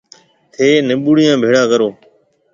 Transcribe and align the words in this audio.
ٿَي 0.53 0.67
نمٻوڙيا 0.89 1.33
ڀيڙا 1.43 1.63
ڪرو۔ 1.71 1.87